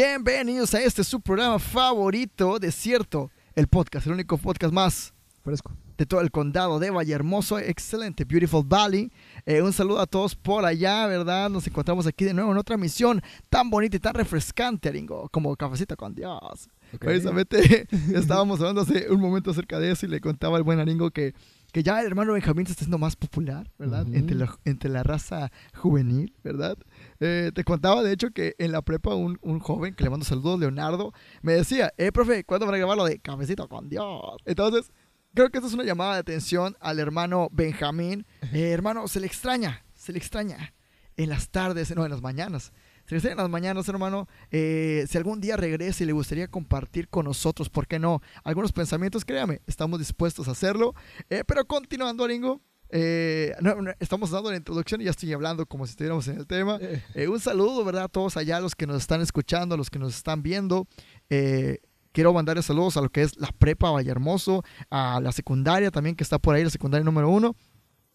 [0.00, 5.12] Bienvenidos a este su programa favorito, Desierto, el podcast, el único podcast más
[5.42, 5.72] Fresco.
[5.96, 7.58] de todo el condado de Valle Hermoso.
[7.58, 9.10] Excelente, Beautiful Valley.
[9.44, 11.50] Eh, un saludo a todos por allá, ¿verdad?
[11.50, 15.56] Nos encontramos aquí de nuevo en otra misión tan bonita y tan refrescante, Ringo, como
[15.56, 16.68] cafecito con Dios.
[16.94, 17.00] Ok.
[17.00, 21.10] Precisamente estábamos hablando hace un momento acerca de eso y le contaba al buen Aringo
[21.10, 21.34] que,
[21.72, 24.06] que ya el hermano Benjamín se está haciendo más popular, ¿verdad?
[24.12, 26.78] Entre, la, entre la raza juvenil, ¿verdad?
[27.20, 30.24] Eh, te contaba, de hecho, que en la prepa un, un joven, que le mando
[30.24, 34.04] saludos, Leonardo, me decía, eh, profe, ¿cuándo van a grabar lo de Cafecito con Dios?
[34.44, 34.92] Entonces,
[35.34, 38.26] creo que esto es una llamada de atención al hermano Benjamín.
[38.52, 40.74] Eh, hermano, se le extraña, se le extraña
[41.16, 42.72] en las tardes, no, en las mañanas.
[43.04, 44.28] Se le extraña en las mañanas, hermano.
[44.50, 48.20] Eh, si algún día regrese y le gustaría compartir con nosotros, ¿por qué no?
[48.44, 50.94] Algunos pensamientos, créame, estamos dispuestos a hacerlo.
[51.30, 55.66] Eh, pero continuando, Aringo, eh, no, no, estamos dando la introducción y ya estoy hablando
[55.66, 56.78] como si estuviéramos en el tema.
[56.80, 58.04] Eh, Eh, un saludo, ¿verdad?
[58.04, 60.86] A todos allá, los que nos están escuchando, a los que nos están viendo.
[61.30, 61.80] Eh,
[62.12, 66.24] quiero mandarles saludos a lo que es la prepa Vallehermoso, a la secundaria también que
[66.24, 67.54] está por ahí, la secundaria número uno.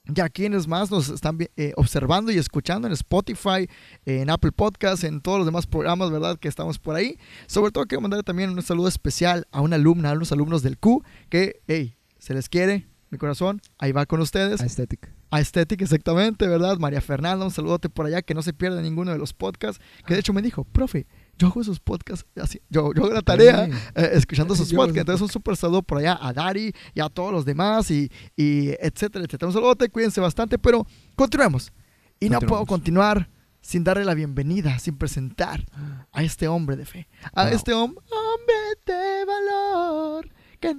[0.06, 3.70] Y a quienes más nos están eh, observando y escuchando en Spotify,
[4.06, 6.38] en Apple Podcasts, en todos los demás programas, ¿verdad?
[6.38, 7.18] Que estamos por ahí.
[7.48, 10.78] Sobre todo quiero mandarle también un saludo especial a una alumna, a unos alumnos del
[10.78, 14.60] Q, que, hey, se les quiere, mi corazón, ahí va con ustedes.
[14.60, 15.10] Aesthetic.
[15.32, 16.78] Aesthetic, exactamente, ¿verdad?
[16.78, 19.82] María Fernanda, un saludote por allá, que no se pierda ninguno de los podcasts.
[20.06, 23.22] Que de hecho me dijo, profe, yo hago esos podcasts, así, yo, yo hago la
[23.22, 23.72] tarea Sí.
[23.96, 25.00] eh, escuchando esos Yo podcasts.
[25.00, 28.70] Entonces, un súper saludo por allá a Dari y a todos los demás, y, y
[28.80, 29.48] etcétera, etcétera.
[29.48, 31.72] Un saludote, cuídense bastante, pero continuemos.
[32.20, 33.30] Y no puedo continuar
[33.62, 35.66] sin darle la bienvenida, sin presentar
[36.12, 37.54] a este hombre de fe, a Wow.
[37.54, 38.56] este hom- hombre
[38.86, 39.63] de valor
[40.70, 40.74] que.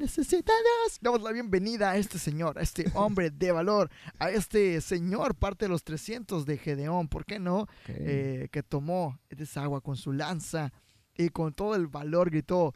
[1.00, 5.64] Damos la bienvenida a este señor, a este hombre de valor, a este señor, parte
[5.66, 7.66] de los 300 de Gedeón, ¿por qué no?
[7.88, 10.72] Eh, que tomó esa agua con su lanza
[11.16, 12.74] y con todo el valor gritó,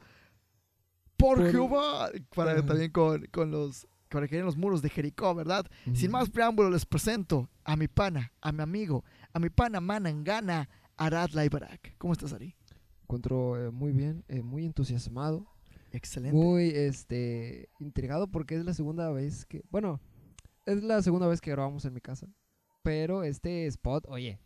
[1.17, 3.87] por, Por- Jehová, para también con, con los...
[4.09, 5.67] Para que en los muros de Jericó, ¿verdad?
[5.93, 10.67] Sin más preámbulo, les presento a mi pana, a mi amigo, a mi pana Manangana,
[10.97, 11.95] Arad Laibarak.
[11.99, 12.57] ¿Cómo estás, Ari?
[13.03, 15.47] Encuentro eh, muy bien, eh, muy entusiasmado,
[15.99, 16.37] Excelente.
[16.37, 20.01] muy este intrigado porque es la segunda vez que, bueno,
[20.67, 22.27] es la segunda vez que grabamos en mi casa,
[22.83, 24.41] pero este spot, oye,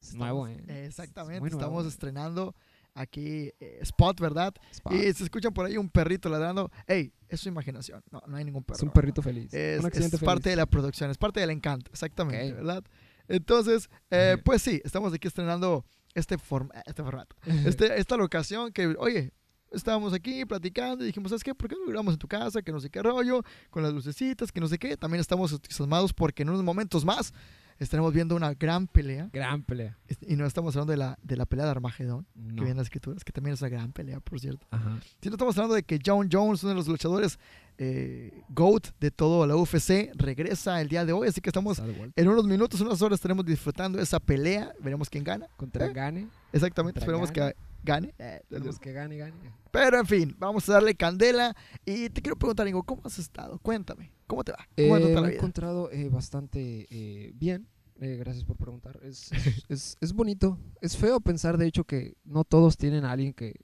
[0.00, 0.62] es nuevo, eh.
[0.86, 2.54] Exactamente, nuevo, estamos estrenando
[2.94, 4.52] aquí eh, Spot, ¿verdad?
[4.72, 4.92] Spot.
[4.92, 6.70] Y se escuchan por ahí un perrito ladrando.
[6.88, 7.12] ¡Ey!
[7.28, 8.02] Es su imaginación.
[8.10, 8.78] No, no hay ningún perro.
[8.78, 10.56] es un perrito feliz, Es, un es accidente parte de feliz.
[10.56, 12.56] la producción, es parte del encanto, exactamente, Ok.
[12.56, 12.84] ¿verdad?
[13.28, 15.84] Entonces, eh, pues sí, estamos aquí estrenando
[16.14, 19.32] este, form- este formato, este, esta locación que, oye,
[19.70, 21.54] estábamos aquí platicando y dijimos, ¿sabes qué?
[21.54, 22.62] ¿Por qué no grabamos en tu casa?
[22.62, 24.96] Que no sé qué rollo, con las lucecitas, que no sé qué.
[24.96, 27.32] También estamos entusiasmados porque en unos momentos más
[27.78, 29.30] estaremos viendo una gran pelea.
[29.32, 29.96] Gran pelea.
[30.20, 32.54] Y no estamos hablando de la, de la pelea de Armagedón, que No.
[32.56, 34.66] viene en las escrituras, que también es una gran pelea, por cierto.
[34.70, 34.98] Ajá.
[35.22, 37.38] Si no estamos hablando de que John Jones, uno de los luchadores
[37.78, 41.28] eh, GOAT de todo la UFC, regresa el día de hoy.
[41.28, 41.80] Así que estamos
[42.16, 44.72] en unos minutos, unas horas, estaremos disfrutando esa pelea.
[44.80, 45.46] Veremos quién gana.
[45.56, 45.92] Contra ¿Eh?
[45.94, 48.14] Gane, Exactamente, Contra esperemos que gane.
[48.18, 49.34] Eh, tenemos que gane, gane.
[49.70, 51.54] Pero en fin, vamos a darle candela.
[51.84, 53.58] Y te quiero preguntar, Ingo, ¿cómo has estado?
[53.60, 54.58] Cuéntame, ¿cómo te va?
[54.76, 57.68] ¿Cómo Eh, te me he encontrado eh, bastante eh, bien.
[58.00, 58.98] Eh, gracias por preguntar.
[59.02, 60.58] Es, es, es- es bonito.
[60.80, 63.54] Es feo pensar, de hecho, que no todos tienen a alguien que,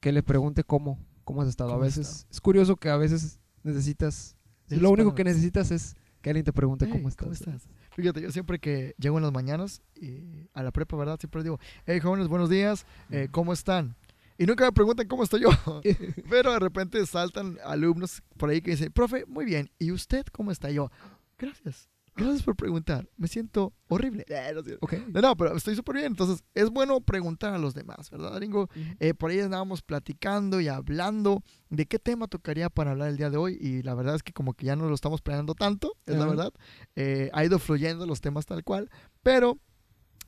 [0.00, 1.70] que le pregunte cómo, cómo has estado.
[1.70, 4.36] A ¿Cómo has veces es curioso que a veces necesitas.
[4.68, 7.24] Lo único que necesitas es que alguien te pregunte Hey, cómo estás.
[7.24, 7.68] ¿Cómo estás?
[7.94, 11.18] Fíjate, yo siempre que llego en las mañanas y a la prepa, ¿verdad?
[11.20, 13.96] Siempre digo, hey jóvenes, buenos días, eh, ¿cómo están?
[14.38, 15.50] Y nunca me preguntan cómo estoy yo.
[16.30, 20.50] Pero de repente saltan alumnos por ahí que dicen, profe, muy bien, ¿y usted cómo
[20.50, 20.70] está?
[20.70, 20.90] Y yo,
[21.38, 24.24] gracias, gracias por preguntar, me siento horrible.
[24.28, 24.84] Eh, no, es cierto.
[24.86, 24.94] Ok.
[25.08, 26.06] no, no, pero estoy súper bien.
[26.06, 28.68] Entonces, es bueno preguntar a los demás, ¿verdad, Ringo?
[29.00, 33.30] Eh, por ahí andábamos platicando y hablando de qué tema tocaría para hablar el día
[33.30, 35.96] de hoy y la verdad es que como que ya no lo estamos planeando tanto,
[36.06, 36.52] es la verdad.
[36.96, 38.90] Eh, ha ido fluyendo los temas tal cual,
[39.22, 39.58] pero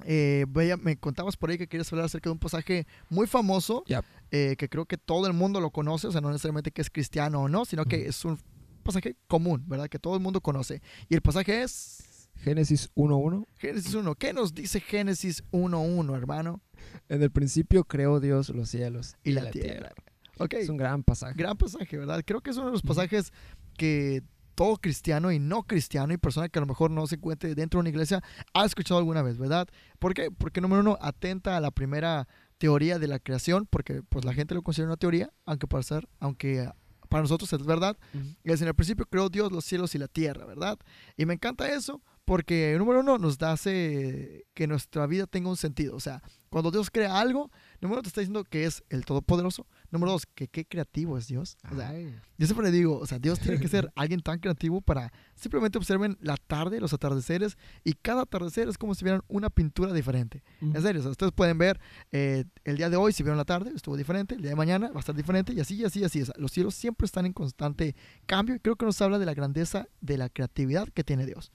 [0.05, 3.85] eh, vaya, me contabas por ahí que querías hablar acerca de un pasaje muy famoso
[3.87, 4.05] Yep.
[4.33, 6.91] eh, que creo que todo el mundo lo conoce, o sea, no necesariamente que es
[6.91, 8.39] cristiano o no, sino que es un
[8.85, 9.89] pasaje común, ¿verdad?
[9.89, 10.81] Que todo el mundo conoce.
[11.09, 13.47] Y el pasaje es Génesis 1.1.
[13.57, 14.15] Génesis 1.
[14.15, 16.61] ¿Qué nos dice Génesis 1.1, hermano?
[17.09, 19.93] En el principio creó Dios los cielos Y la tierra.
[20.39, 20.55] Ok.
[20.55, 21.35] Es un gran pasaje.
[21.37, 22.23] Gran pasaje, ¿verdad?
[22.25, 23.33] Creo que es uno de los pasajes
[23.77, 24.23] que
[24.55, 27.79] todo cristiano y no cristiano y persona que a lo mejor no se encuentre dentro
[27.79, 28.23] de una iglesia
[28.53, 29.69] ha escuchado alguna vez, ¿verdad?
[29.99, 30.31] ¿Por qué?
[30.31, 32.29] Porque número uno, atenta a la primera
[32.59, 36.09] teoría de la creación, porque pues la gente lo considera una teoría, aunque para ser,
[36.21, 36.71] aunque
[37.15, 37.97] para nosotros es verdad.
[38.13, 38.35] Ujú.
[38.43, 40.81] Es en el principio creó Dios los cielos y la tierra, ¿verdad?
[41.17, 45.95] Y me encanta eso porque, número uno, nos hace que nuestra vida tenga un sentido.
[45.95, 49.69] O sea, cuando Dios crea algo, Número uno, te está diciendo que es el Todopoderoso.
[49.95, 51.57] Número dos, que qué creativo es Dios.
[51.71, 51.95] O sea,
[52.37, 55.79] yo siempre le digo, o sea, Dios tiene que ser alguien tan creativo para simplemente
[55.79, 60.43] observen la tarde, los atardeceres, y cada atardecer es como si vieran una pintura diferente.
[60.61, 61.79] En serio, o sea, ustedes pueden ver
[62.11, 64.89] eh, el día de hoy, si vieron la tarde, estuvo diferente, el día de mañana
[64.89, 66.23] va a estar diferente, y así, y así, y así.
[66.23, 67.95] O sea, los cielos siempre están en constante
[68.27, 71.53] cambio, y creo que nos habla de la grandeza de la creatividad que tiene Dios.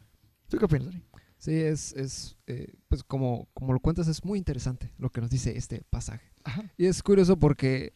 [0.48, 1.04] ¿Tú qué opinas, Dani?
[1.40, 5.30] Sí, es, es eh, pues como, como lo cuentas, es muy interesante lo que nos
[5.30, 6.32] dice este pasaje.
[6.46, 6.64] Ajá.
[6.78, 7.92] Y es curioso porque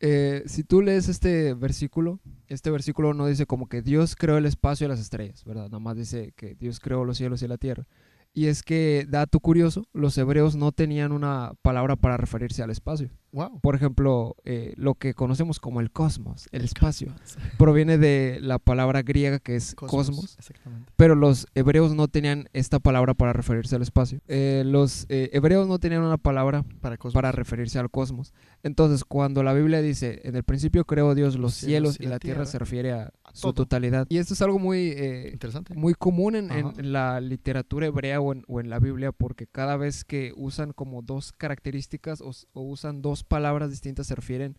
[0.00, 4.46] eh, si tú lees este versículo, este versículo no dice como que Dios creó el
[4.46, 5.64] espacio y las estrellas, ¿verdad?
[5.64, 7.86] Nada más dice que Dios creó los cielos y la tierra.
[8.32, 13.10] Y es que, dato curioso, los hebreos no tenían una palabra para referirse al espacio.
[13.32, 13.60] Wow.
[13.60, 17.14] Por ejemplo, eh, lo que conocemos como el cosmos, el espacio,
[17.58, 20.92] proviene de la palabra griega que es cosmos, Exactamente.
[20.96, 24.20] pero los hebreos no tenían esta palabra para referirse al espacio.
[24.26, 28.32] Eh, los eh, hebreos no tenían una palabra Para referirse al cosmos.
[28.62, 32.46] Entonces, cuando la Biblia dice, en el principio creó Dios los cielos y la tierra,
[32.46, 33.52] se refiere A su todo.
[33.54, 34.06] totalidad.
[34.08, 35.74] Y esto es algo muy, eh, Interesante.
[35.74, 39.76] muy común en, en- la literatura hebrea o en, o en la Biblia, porque cada
[39.76, 44.56] vez que usan como dos características o, usan dos palabras distintas se refieren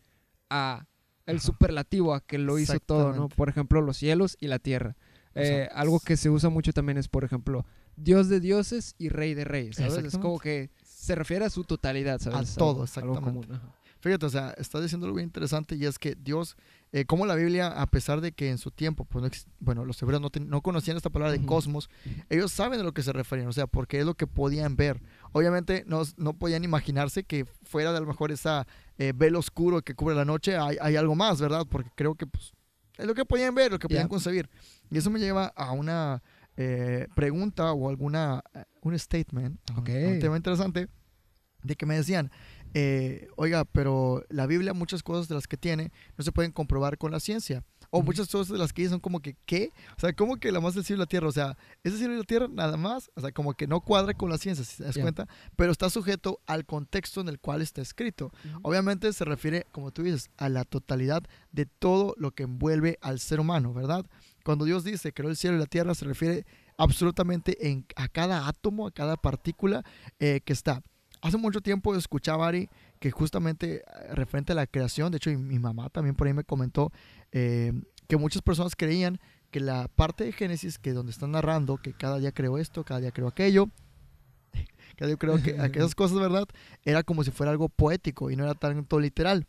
[0.50, 0.88] a
[1.26, 1.46] el Ajá.
[1.46, 3.30] superlativo, a que lo hizo todo, ¿no?
[3.30, 4.96] Por ejemplo, los cielos y la tierra.
[5.36, 7.66] Eh, algo que se usa mucho también es, por ejemplo,
[7.96, 9.98] Dios de dioses y Rey de reyes, ¿sabes?
[10.04, 12.56] Es como que se refiere a su totalidad, ¿sabes?
[12.56, 13.48] todo, Algo- algo exactamente.
[13.48, 13.62] común.
[14.02, 16.58] Fíjate, o sea, estás diciendo algo bien interesante y es que Dios,
[16.94, 19.30] eh, como la Biblia, a pesar de que en su tiempo, pues no
[19.60, 21.90] bueno, los hebreos no, ten- no conocían esta palabra de cosmos,
[22.30, 25.02] ellos saben de lo que se referían, o sea, porque es lo que podían ver.
[25.32, 28.68] Obviamente no, no podían imaginarse que fuera de a lo mejor esa
[28.98, 31.66] eh, velo oscuro que cubre la noche, hay, hay algo más, ¿verdad?
[31.70, 32.52] Porque creo que pues,
[32.98, 34.10] es lo que podían ver, lo que podían Ya.
[34.10, 34.50] concebir.
[34.90, 36.22] Y eso me lleva a una
[36.58, 39.90] eh, pregunta o alguna, eh, un statement, a un- Ok.
[39.90, 40.90] a un tema interesante,
[41.64, 42.30] de que me decían,
[42.74, 46.98] eh, oiga, pero la Biblia, muchas cosas de las que tiene, no se pueden comprobar
[46.98, 47.64] con la ciencia.
[47.94, 49.74] O muchas cosas de las que dice son como que, ¿qué?
[49.98, 51.28] O sea, como que la más del cielo y la tierra.
[51.28, 53.12] O sea, ese cielo y la tierra nada más.
[53.16, 55.28] O sea, como que no cuadra con la ciencia, si te das cuenta.
[55.58, 58.32] Pero está sujeto al contexto en el cual está escrito.
[58.62, 63.20] Obviamente se refiere, como tú dices, a la totalidad de todo lo que envuelve al
[63.20, 64.06] ser humano, ¿verdad?
[64.46, 66.46] Cuando Dios dice creó el cielo y la tierra, se refiere
[66.78, 69.84] absolutamente en, a cada átomo, a cada partícula
[70.20, 70.82] eh, que está.
[71.22, 72.70] Hace mucho tiempo escuchaba Ari
[73.00, 76.34] que justamente eh, referente a la creación, de hecho y mi mamá también por ahí
[76.34, 76.92] me comentó
[77.32, 77.74] eh,
[78.08, 79.20] que muchas personas creían
[79.52, 83.02] que la parte de Génesis, que donde están narrando que cada día creó esto, cada
[83.02, 83.70] día creó aquello,
[84.98, 86.46] cada día creo que aquellas cosas, ¿verdad?
[86.84, 89.46] Era como si fuera algo poético y no era tanto literal.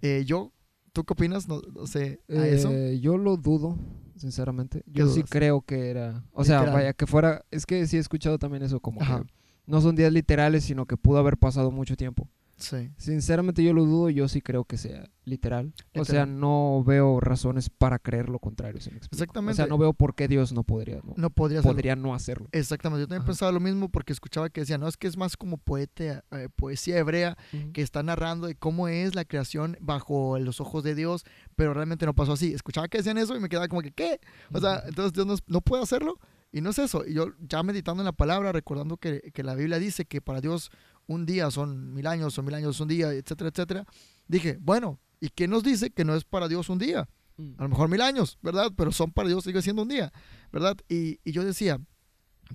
[0.00, 0.52] Eh, yo,
[0.92, 1.48] ¿tú qué opinas?
[1.48, 2.70] No, no sé, a eso.
[2.70, 3.76] Eh, yo lo dudo,
[4.16, 4.82] sinceramente.
[4.92, 5.30] ¿Qué Yo sí dudas?
[5.30, 6.24] creo que era.
[6.32, 6.74] O sea, Literal.
[6.74, 7.44] vaya, que fuera.
[7.50, 9.22] Es que sí he escuchado también eso, como Ajá.
[9.22, 9.26] que
[9.66, 12.28] no son días literales, sino que pudo haber pasado mucho tiempo.
[12.56, 12.92] Sí.
[12.96, 14.08] Sinceramente, yo lo dudo.
[14.08, 15.72] Yo sí creo que sea literal.
[15.96, 16.38] O sea, Literal.
[16.40, 18.80] no veo razones para creer lo contrario.
[18.80, 19.16] ¿sí me explico?
[19.20, 19.56] O Exactamente.
[19.56, 22.48] sea, no veo por qué Dios no podría, no, No podría podría no hacerlo.
[22.52, 23.28] Exactamente, yo también Ajá.
[23.30, 26.48] pensaba lo mismo porque escuchaba que decía, no, es que es más como poeta, eh,
[26.54, 27.36] poesía hebrea
[27.72, 31.24] que está narrando de cómo es la creación bajo los ojos de Dios,
[31.56, 32.52] pero realmente no pasó así.
[32.52, 34.20] Escuchaba que decían eso y me quedaba como que, ¿qué?
[34.52, 36.16] O sea, entonces Dios no, no puede hacerlo.
[36.52, 37.04] Y no es eso.
[37.06, 40.40] Y yo ya meditando en la palabra, recordando que, que la Biblia dice que para
[40.40, 40.70] Dios
[41.06, 43.86] un día son mil años, son mil años un día, etcétera, etcétera.
[44.28, 47.08] Dije, bueno, ¿y qué nos dice que no es para Dios un día?
[47.36, 47.54] Mm.
[47.58, 48.70] A lo mejor mil años, ¿verdad?
[48.76, 50.12] Pero son para Dios, sigue siendo un día,
[50.52, 50.76] ¿verdad?
[50.88, 51.80] Y, y yo decía,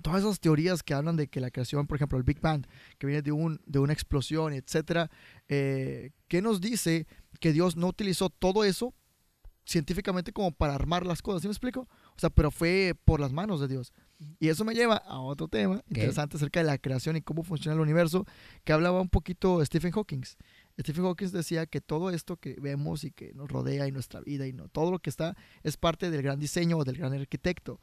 [0.02, 2.66] todas esas teorías que hablan de que la creación, por ejemplo, el Big Bang,
[2.98, 5.10] que viene de, un, de una explosión, etcétera,
[5.48, 7.06] eh, ¿qué nos dice
[7.40, 8.94] que Dios no utilizó todo eso
[9.64, 11.42] científicamente como para armar las cosas?
[11.42, 11.88] ¿Sí me explico?
[12.18, 13.92] O sea, pero fue por las manos de Dios.
[14.40, 17.76] Y eso me lleva a otro tema interesante acerca de la creación y cómo funciona
[17.76, 18.26] el universo,
[18.64, 20.22] que hablaba un poquito Stephen Hawking.
[20.80, 24.48] Stephen Hawking decía que todo esto que vemos y que nos rodea y nuestra vida
[24.48, 27.78] y no, todo lo que está es parte del gran diseño o del gran arquitecto.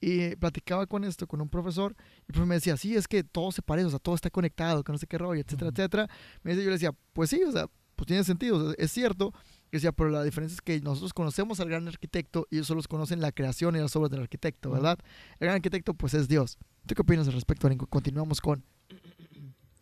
[0.00, 3.22] Y platicaba con esto con un profesor y el profesor me decía, sí, es que
[3.22, 5.74] todo se parece, o sea, todo está conectado, que no sé qué rollo, etcétera, Ujú.
[5.82, 6.08] etcétera.
[6.42, 8.90] Me decía, yo le decía, pues sí, o sea, pues tiene sentido, o sea, es
[8.90, 9.34] cierto.
[9.74, 12.80] Y decía, pero la diferencia es que nosotros conocemos al gran arquitecto y ellos solo
[12.88, 14.70] conocen la creación y las obras del arquitecto.
[14.70, 15.00] ¿verdad?
[15.40, 16.58] El gran arquitecto, pues es Dios.
[16.86, 17.88] ¿Tú qué opinas al respecto, Arinco?
[17.88, 18.62] Continuamos con...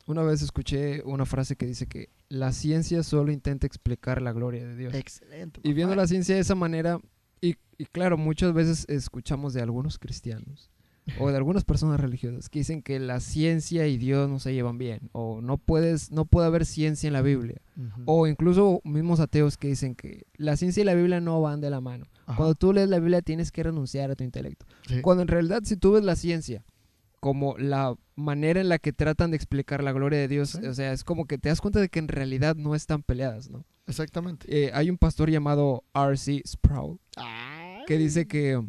[0.06, 4.66] Una vez escuché una frase que dice que la ciencia solo intenta explicar la gloria
[4.66, 4.94] de Dios.
[4.94, 5.60] Excelente.
[5.62, 6.98] Y viendo la ciencia de esa manera,
[7.42, 10.70] y, y claro, muchas veces escuchamos de algunos cristianos
[11.18, 14.78] o de algunas personas religiosas que dicen que la ciencia y Dios no se llevan
[14.78, 17.60] bien, o no puedes, no puede haber ciencia en la Biblia,
[18.04, 21.70] o incluso mismos ateos que dicen que la ciencia y la Biblia no van de
[21.70, 22.06] la mano.
[22.26, 24.64] Ajá, Cuando tú lees la Biblia tienes que renunciar a tu intelecto.
[24.86, 25.00] sí.
[25.00, 26.64] Cuando en realidad si tú ves la ciencia
[27.18, 30.66] como la manera en la que tratan de explicar la gloria de Dios, Sí.
[30.66, 33.48] o sea, es como que te das cuenta de que en realidad no están peleadas,
[33.50, 33.64] ¿no?
[33.86, 34.46] Exactamente.
[34.48, 36.42] Eh, hay un pastor llamado R.C.
[36.46, 36.98] Sproul
[37.86, 38.60] que dice que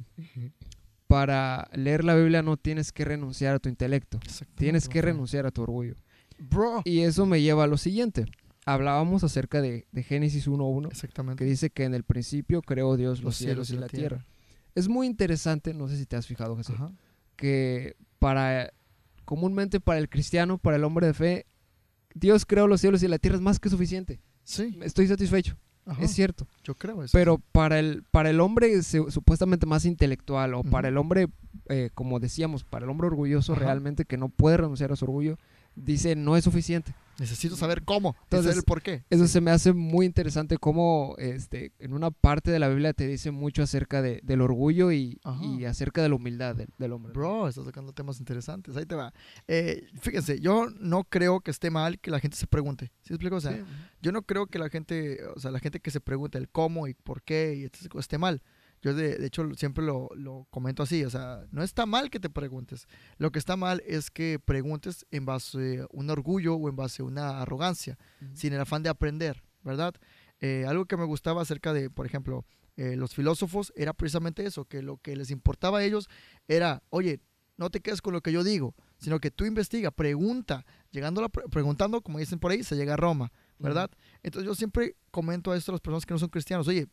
[1.14, 4.20] para leer la Biblia no tienes que renunciar a tu intelecto,
[4.56, 5.94] tienes que renunciar a tu orgullo.
[6.40, 6.82] Bro.
[6.86, 8.26] Y eso me lleva a lo siguiente.
[8.66, 13.36] Hablábamos acerca de, de Génesis 1.1, que dice que en el principio creó Dios los,
[13.36, 14.26] cielos, y la tierra.
[14.74, 16.92] Es muy interesante, no sé si te has fijado, Jesús, Ajá.
[17.36, 18.74] que para
[19.24, 21.46] comúnmente para el cristiano, para el hombre de fe,
[22.16, 24.20] Dios creó los cielos y la tierra es más que suficiente.
[24.46, 24.80] Sí.
[24.82, 26.02] Estoy satisfecho, Ajá.
[26.04, 26.48] es cierto.
[26.64, 27.12] Yo creo eso.
[27.18, 31.28] Pero para el, para el hombre se- supuestamente más intelectual o para el hombre,
[31.70, 33.62] eh, como decíamos, para el hombre orgulloso Ajá.
[33.64, 35.38] realmente que no puede renunciar a su orgullo,
[35.76, 36.94] dice no es suficiente.
[37.20, 38.10] Necesito saber cómo.
[38.24, 39.04] Entonces, Entonces, el por qué.
[39.10, 43.08] Eso se me hace muy interesante cómo este, en una parte de la Biblia te
[43.08, 47.14] dice mucho acerca de- del orgullo y, y acerca de la humildad del, del hombre.
[47.14, 48.76] Bro, estás sacando temas interesantes.
[48.78, 49.14] Ahí te va.
[49.48, 52.92] Eh, fíjense, yo no creo que esté mal que la gente se pregunte.
[53.04, 53.36] ¿Sí explico?
[53.36, 53.64] O sea, Sí.
[54.02, 56.88] yo no creo que la gente, o sea, la gente que se pregunte el cómo
[56.88, 58.42] y por qué y cosas esté mal.
[58.84, 62.20] Yo de, de hecho siempre lo, lo comento así, o sea, no está mal que
[62.20, 62.86] te preguntes.
[63.18, 67.02] Lo que está mal es que preguntes en base a un orgullo o en base
[67.02, 67.98] a una arrogancia,
[68.34, 69.96] sin el afán de aprender, ¿verdad?
[70.42, 74.66] Eh, algo que me gustaba acerca de, por ejemplo, eh, los filósofos era precisamente eso,
[74.66, 76.10] que lo que les importaba a ellos
[76.50, 77.22] era, oye,
[77.56, 81.24] no te quedes con lo que yo digo, sino que tú investiga, pregunta, llegando a
[81.24, 83.90] la pre- preguntando, como dicen por ahí, se llega a Roma, ¿verdad?
[84.24, 86.88] Entonces yo siempre comento a esto a las personas que no son cristianos, oye,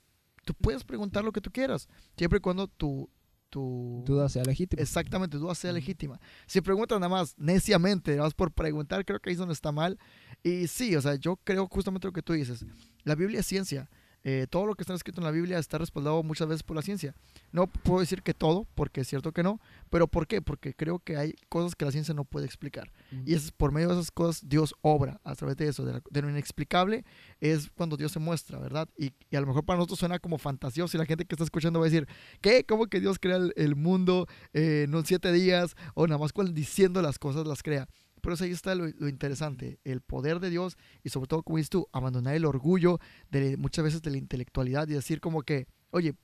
[0.45, 3.11] tú puedes preguntar lo que tú quieras, siempre y cuando tu,
[3.51, 4.81] tu Duda sea legítima.
[4.83, 6.21] exactamente, duda sea legítima.
[6.47, 9.73] Si preguntas nada más neciamente, nada más por preguntar, creo que ahí es donde está
[9.73, 9.99] mal.
[10.43, 12.65] Y sí, o sea, yo creo justamente lo que tú dices.
[13.05, 13.91] La Biblia es ciencia.
[14.23, 16.83] Eh, todo lo que está escrito en la Biblia está respaldado muchas veces por la
[16.83, 17.15] ciencia.
[17.53, 20.43] No puedo decir que todo, porque es cierto que no, pero ¿por qué?
[20.43, 22.93] Porque creo que hay cosas que la ciencia no puede explicar.
[23.25, 26.03] Y es por medio de esas cosas Dios obra a través de eso, de, la-
[26.11, 27.05] de lo inexplicable
[27.41, 28.89] es cuando Dios se muestra, ¿verdad?
[28.99, 31.45] Y, y a lo mejor para nosotros suena como fantasioso y la gente que está
[31.45, 32.07] escuchando va a decir,
[32.43, 32.65] ¿qué?
[32.65, 35.75] ¿Cómo que Dios crea el, el mundo eh, en siete días?
[35.95, 37.89] O nada más cuando diciendo las cosas las crea.
[38.21, 41.57] Pero eso ahí está lo, lo interesante, el poder de Dios y sobre todo, como
[41.59, 42.99] dices tú, abandonar el orgullo
[43.31, 46.15] de muchas veces de la intelectualidad y decir como que, oye,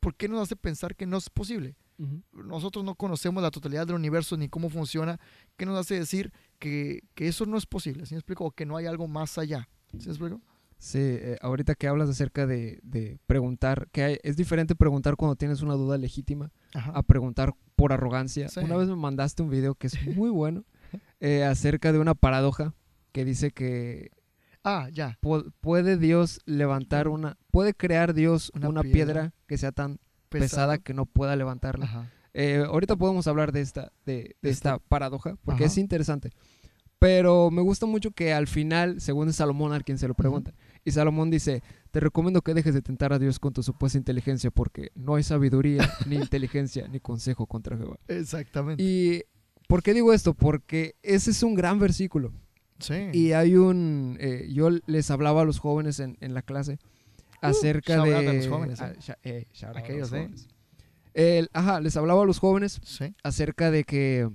[0.00, 1.76] ¿por qué nos hace pensar que no es posible?
[2.32, 5.18] Nosotros no conocemos la totalidad del universo ni cómo funciona,
[5.56, 8.06] ¿qué nos hace decir que, que eso no es posible?
[8.06, 8.44] ¿Sí me explico?
[8.44, 9.68] O que no hay algo más allá.
[9.98, 10.40] ¿Sí me explico?
[10.80, 15.34] Sí, eh, ahorita que hablas acerca de, de preguntar, que hay- es diferente preguntar cuando
[15.34, 16.92] tienes una duda legítima Ajá.
[16.92, 18.48] a preguntar por arrogancia.
[18.48, 18.60] Sí.
[18.60, 20.64] Una vez me mandaste un video que es muy bueno
[21.20, 22.74] eh, acerca de una paradoja
[23.12, 24.10] que dice que
[24.64, 25.18] Ah, ya.
[25.22, 28.96] pu- puede Dios levantar una, puede crear Dios Una una, piedra.
[29.06, 29.32] piedra.
[29.46, 31.84] que sea tan pesada que no pueda levantarla.
[31.86, 32.10] Ajá.
[32.34, 35.72] Eh, ahorita podemos hablar de esta, de, de Esta- paradoja, porque Ajá.
[35.72, 36.30] es interesante.
[36.98, 40.52] Pero me gusta mucho que al final, según es Salomón al quien se lo pregunta,
[40.84, 44.50] y Salomón dice, te recomiendo que dejes de tentar a Dios con tu supuesta inteligencia,
[44.50, 47.98] porque no hay sabiduría, ni inteligencia, ni consejo contra Jehová.
[48.08, 48.82] Exactamente.
[48.82, 49.22] ¿Y
[49.68, 50.34] por qué digo esto?
[50.34, 52.32] Porque ese es un gran versículo.
[52.80, 52.94] sí.
[53.12, 56.78] Y hay un, eh, yo les hablaba a los jóvenes en, en la clase
[57.40, 58.16] acerca shout de...
[58.16, 59.16] a los jóvenes, ¿eh?
[59.22, 60.22] eh, a Aquellos, los ¿eh?
[60.24, 60.48] jóvenes.
[61.14, 63.14] El- ajá, les hablaba a los jóvenes sí.
[63.22, 64.28] acerca de que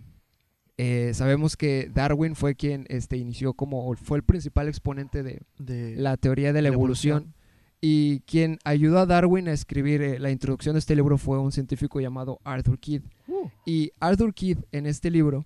[0.77, 5.95] eh, sabemos que Darwin fue quien este, inició como, fue el principal exponente de De,
[5.95, 7.17] la teoría de la la evolución.
[7.17, 7.42] evolución.
[7.85, 11.51] Y quien ayudó a Darwin a escribir eh, la introducción de este libro fue un
[11.51, 13.01] científico llamado Arthur Kidd.
[13.27, 15.45] Uh, Y Arthur Kidd en este libro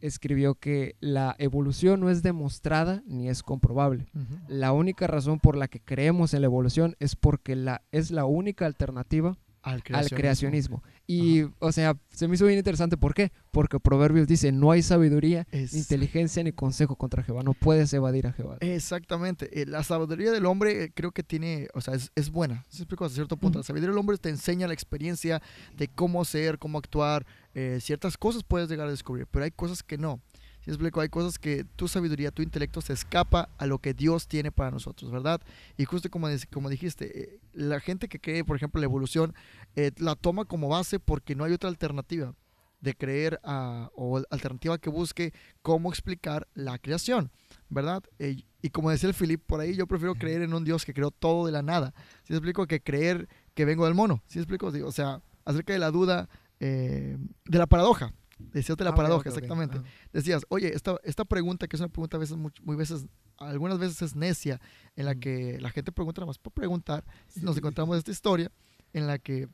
[0.00, 4.08] escribió que la evolución no es demostrada ni es comprobable.
[4.48, 8.24] La única razón por la que creemos en la evolución es porque la, es la
[8.24, 10.82] única alternativa Al al creacionismo.
[11.08, 12.96] Y, o sea, se me hizo bien interesante.
[12.96, 13.30] ¿Por qué?
[13.52, 17.42] Porque Proverbios dice, no hay sabiduría, Es- ni inteligencia, ni consejo contra Jehová.
[17.44, 18.56] No puedes evadir a Jehová.
[18.60, 19.62] Exactamente.
[19.62, 22.64] Eh, La sabiduría del hombre eh, creo que tiene, o sea, es, es buena.
[22.68, 23.04] ¿Sí me explico?
[23.04, 23.58] Hasta cierto punto.
[23.58, 25.40] La sabiduría del hombre te enseña la experiencia
[25.76, 27.24] de cómo ser, cómo actuar.
[27.58, 30.20] eh, ciertas cosas puedes llegar a descubrir, pero hay cosas que no.
[30.66, 31.00] ¿Sí explico?
[31.00, 34.72] Hay cosas que tu sabiduría, tu intelecto se escapa a lo que Dios tiene para
[34.72, 35.40] nosotros, ¿verdad?
[35.76, 39.32] Y justo como, como dijiste, eh, la gente que cree, por ejemplo, la evolución,
[39.76, 42.34] eh, la toma como base porque no hay otra alternativa
[42.80, 45.32] de creer a- o alternativa que busque
[45.62, 47.30] cómo explicar la creación,
[47.68, 48.02] ¿verdad?
[48.18, 50.92] Eh, y como decía el Philip por ahí, yo prefiero creer en un Dios que
[50.92, 51.94] creó todo de la nada.
[52.24, 52.66] ¿Sí explico?
[52.66, 54.20] Que creer que vengo del mono.
[54.26, 54.66] ¿Sí explico?
[54.84, 58.12] O sea, acerca de la duda, eh, de la paradoja.
[58.38, 59.80] Decías de la Ah, paradoja, exactamente.
[60.12, 63.06] Decías, oye, esta, esta pregunta, que es una pregunta a veces, muy, muy veces,
[63.38, 64.60] algunas veces es necia,
[64.94, 65.20] en la Mm.
[65.20, 67.04] que la gente pregunta nada más por preguntar.
[67.40, 68.50] Nos encontramos esta historia
[68.92, 69.48] en la que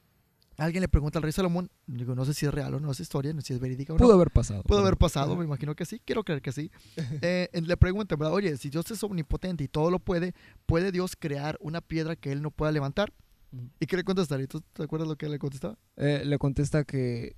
[0.59, 3.01] alguien le pregunta al rey Salomón, digo, no sé si es real o no es
[3.01, 4.05] historia, no sé si es verídica o no.
[4.05, 4.63] Pudo haber pasado.
[4.65, 6.71] Pudo haber pasado, me imagino que sí, quiero creer que sí.
[7.23, 8.35] Eh, le pregunta, ¿verdad?
[8.35, 10.35] Oye, si Dios es omnipotente y todo lo puede,
[10.67, 13.13] ¿puede Dios crear una piedra que él no pueda levantar?
[13.81, 14.47] ¿Y qué le contestaría?
[14.47, 15.79] ¿Tú te acuerdas lo que le contestaba?
[15.97, 17.37] Eh, le contesta que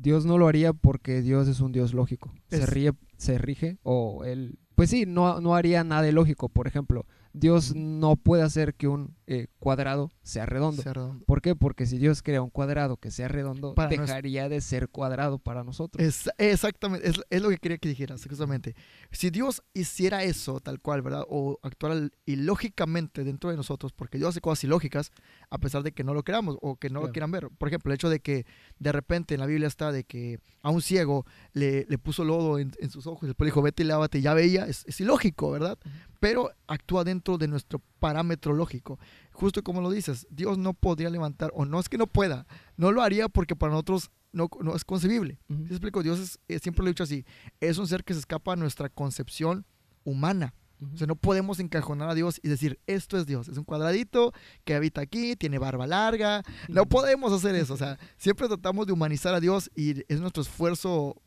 [0.00, 2.32] Dios no lo haría porque Dios es un Dios lógico.
[2.48, 4.58] Se, ríe, se rige o él...
[4.74, 6.48] Pues sí, no, no haría nada ilógico.
[6.48, 7.04] Por ejemplo,
[7.38, 10.82] Dios no puede hacer que un eh, cuadrado sea redondo.
[10.82, 11.24] Sea redondo.
[11.26, 11.54] ¿Por qué?
[11.54, 15.64] Porque si Dios crea un cuadrado que sea redondo, Para dejaría de ser cuadrado para
[15.64, 16.04] nosotros.
[16.04, 18.74] Es- exactamente, es, es lo que quería que dijeras, justamente.
[19.12, 21.24] Si Dios hiciera eso tal cual, ¿verdad?
[21.28, 25.10] O actuara ilógicamente dentro de nosotros, porque Dios hace cosas ilógicas,
[25.50, 27.48] a pesar de que no lo creamos o que no lo quieran ver.
[27.58, 28.46] Por ejemplo, el hecho de que
[28.78, 32.58] de repente en la Biblia está de que a un ciego le, le puso lodo
[32.58, 34.84] en, en sus ojos y después le dijo, vete y lávate, y ya veía, es,
[34.86, 35.78] es ilógico, ¿verdad?
[36.20, 38.98] Pero actúa dentro de nuestro parámetro lógico.
[39.32, 42.46] Justo como lo dices, Dios no podría levantar, o no es que no pueda,
[42.76, 45.38] no lo haría porque para nosotros no, no es concebible.
[45.48, 45.66] Ujú.
[45.66, 46.02] ¿Sí explico?
[46.02, 47.24] Dios es, eh, siempre lo he dicho así,
[47.60, 49.64] es un ser que se escapa a nuestra concepción
[50.04, 50.54] humana.
[50.80, 50.94] Ujú.
[50.94, 53.48] O sea, no podemos encajonar a Dios y decir, esto es Dios.
[53.48, 54.32] Es un cuadradito
[54.64, 56.42] que habita aquí, tiene barba larga.
[56.68, 57.74] No podemos hacer eso.
[57.74, 61.20] O sea, siempre tratamos de humanizar a Dios y es nuestro esfuerzo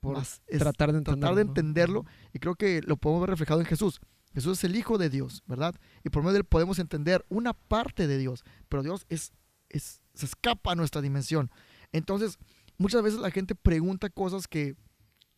[0.00, 0.18] Por
[0.58, 1.20] tratar de entenderlo.
[1.20, 1.50] tratar de ¿no?
[1.50, 2.04] entenderlo.
[2.34, 3.98] Y creo que lo podemos ver reflejado en Jesús.
[4.34, 5.74] Jesús es el Hijo de Dios, ¿verdad?
[6.04, 8.44] Y por medio de él podemos entender una parte de Dios.
[8.68, 9.32] Pero Dios es,
[9.68, 11.50] es, se escapa a nuestra dimensión.
[11.92, 12.38] Entonces,
[12.76, 14.76] muchas veces la gente pregunta cosas que,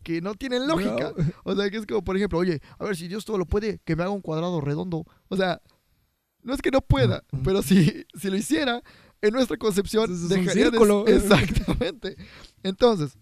[0.02, 1.12] que no tienen lógica.
[1.16, 1.25] No.
[1.44, 3.78] O sea, que es como, por ejemplo, oye, a ver, si Dios todo lo puede,
[3.85, 5.04] que me haga un cuadrado redondo.
[5.28, 5.61] O sea,
[6.42, 8.82] no es que no pueda, pero si, si lo hiciera,
[9.23, 11.06] en nuestra concepción, es un dejaría de- círculo.
[11.06, 12.16] Exactamente.
[12.62, 13.16] Entonces,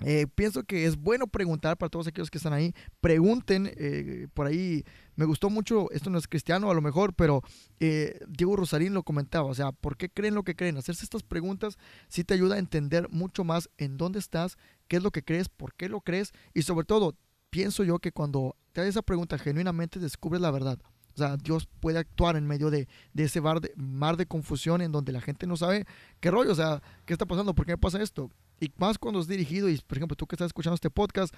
[0.00, 2.74] eh, pienso que es bueno preguntar para todos aquellos que están ahí.
[3.00, 4.84] Pregunten, eh, por ahí
[5.16, 7.42] me gustó mucho, esto no es cristiano a lo mejor, pero
[7.80, 10.76] eh, Diego Rosarín lo comentaba, o sea, ¿por qué creen lo que creen?
[10.76, 14.56] Hacerse estas preguntas sí te ayuda a entender mucho más en dónde estás,
[14.88, 17.16] qué es lo que crees, por qué lo crees y sobre todo,
[17.50, 20.78] pienso yo que cuando te haces esa pregunta genuinamente descubres la verdad.
[21.14, 24.82] O sea, Dios puede actuar en medio de, de ese mar de, mar de confusión
[24.82, 25.86] en donde la gente no sabe
[26.20, 28.30] qué rollo, o sea, qué está pasando, por qué me pasa esto.
[28.60, 31.34] Y más cuando es dirigido, y por ejemplo, tú que estás escuchando este podcast,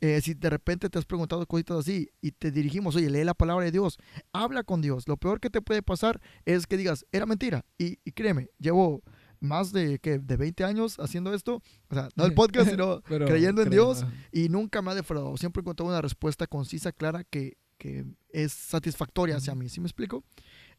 [0.00, 3.34] eh, si de repente te has preguntado cositas así y te dirigimos, oye, lee la
[3.34, 3.98] palabra de Dios,
[4.32, 5.06] habla con Dios.
[5.06, 7.64] Lo peor que te puede pasar es que digas, era mentira.
[7.78, 9.02] Y, y créeme, llevo
[9.42, 10.18] más de, ¿qué?
[10.18, 13.94] de 20 años haciendo esto, o sea, no el podcast, sino Pero creyendo en creo,
[13.94, 15.36] Dios y nunca me ha defraudado.
[15.36, 19.68] Siempre he encontrado una respuesta concisa, clara, que, que es satisfactoria hacia mí.
[19.68, 20.24] ¿Sí me explico?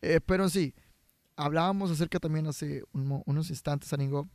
[0.01, 0.73] Eh, pero en sí,
[1.35, 4.27] hablábamos acerca también hace un unos instantes, Aringo.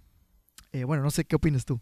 [0.72, 1.80] Eh, bueno, no sé qué opinas tú.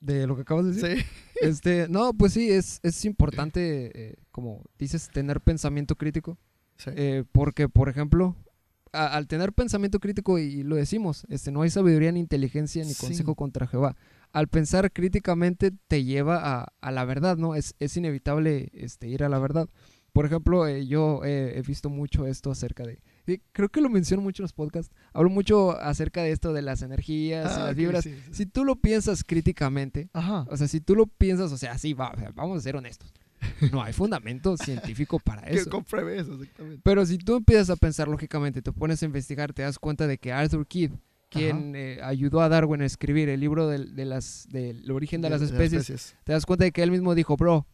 [0.00, 0.98] De lo que acabas de decir.
[1.02, 1.06] Sí.
[1.42, 6.38] Este, no, pues sí, es, es importante, eh, como dices, tener pensamiento crítico.
[6.78, 6.90] Sí.
[6.94, 8.34] Eh, porque, por ejemplo,
[8.92, 12.94] a- al tener pensamiento crítico, y lo decimos, este, no hay sabiduría ni inteligencia ni
[12.94, 13.00] Sí.
[13.06, 13.94] consejo contra Jehová.
[14.32, 17.54] Al pensar críticamente te lleva a, a la verdad, ¿no?
[17.56, 19.68] Es, es inevitable este, ir a la verdad.
[20.14, 23.00] Por ejemplo, eh, yo he visto mucho esto acerca de...
[23.52, 24.92] creo que lo menciono mucho en los podcasts.
[25.12, 28.04] Hablo mucho acerca de esto de las energías y Ah, las vibras.
[28.04, 28.34] sí, sí, sí.
[28.34, 30.46] Si tú lo piensas críticamente, Ajá.
[30.50, 32.76] o sea, si tú lo piensas, o sea, sí, va, o sea, vamos a ser
[32.76, 33.12] honestos.
[33.72, 35.70] No hay fundamento científico para Que eso.
[35.70, 36.80] compruebe eso, exactamente.
[36.82, 40.18] Pero si tú empiezas a pensar lógicamente, te pones a investigar, te das cuenta de
[40.18, 40.92] que Arthur Kidd,
[41.30, 45.30] quien eh, ayudó a Darwin a escribir el libro del, de las, del origen de,
[45.30, 47.66] las especies, te das cuenta de que él mismo dijo, bro,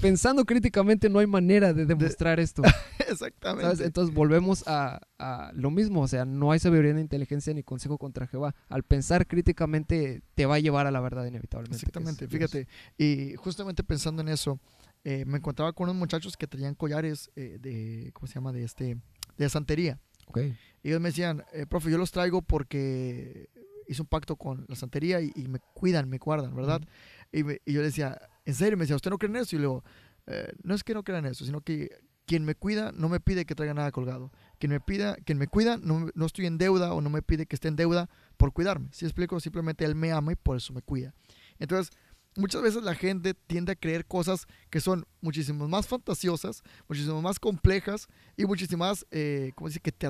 [0.00, 2.62] pensando críticamente no hay manera de demostrar esto.
[3.08, 3.64] Exactamente.
[3.64, 3.80] ¿sabes?
[3.80, 7.98] Entonces volvemos a, a lo mismo, o sea, no hay sabiduría ni inteligencia ni consejo
[7.98, 8.54] contra Jehová.
[8.68, 11.76] Al pensar críticamente te va a llevar a la verdad inevitablemente.
[11.76, 12.68] Exactamente, fíjate.
[12.96, 14.58] Y justamente pensando en eso,
[15.04, 18.52] eh, me encontraba con unos muchachos que traían collares eh, de, ¿cómo se llama?
[18.52, 18.96] De este,
[19.36, 19.98] de santería.
[20.26, 20.38] Ok.
[20.82, 23.48] Y ellos me decían, eh, profe, yo los traigo porque
[23.88, 26.80] hice un pacto con la santería y, y me cuidan, me guardan, ¿verdad?
[27.32, 28.76] y, me- y yo decía, ¿en serio?
[28.76, 29.56] Me decía, ¿usted no cree en eso?
[29.56, 29.84] Y le digo,
[30.26, 31.90] "Eh, no es que no crean en eso, sino que
[32.26, 34.32] quien me cuida no me pide que traiga nada colgado.
[34.58, 37.46] Quien me pida, quien me cuida no, no estoy en deuda o no me pide
[37.46, 38.88] que esté en deuda por cuidarme.
[38.92, 41.14] Si explico, simplemente él me ama y por eso me cuida.
[41.58, 41.92] Entonces,
[42.36, 47.38] muchas veces la gente tiende a creer cosas que son muchísimo más fantasiosas, muchísimo más
[47.38, 49.80] complejas y muchísimo más, eh, ¿cómo dice?
[49.80, 50.08] Que te,